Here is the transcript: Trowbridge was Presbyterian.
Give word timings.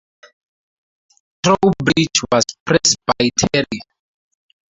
Trowbridge 1.43 2.09
was 2.31 2.43
Presbyterian. 2.65 3.67